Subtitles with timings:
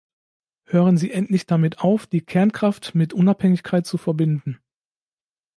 [0.65, 4.59] Hören Sie endlich damit auf, die Kernkraft mit Unabhängigkeit zu verbinden!